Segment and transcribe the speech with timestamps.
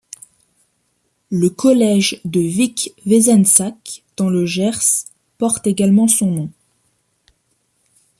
[1.29, 4.79] Le collège de Vic-Fezensac dans le Gers
[5.37, 6.49] porte également son nom.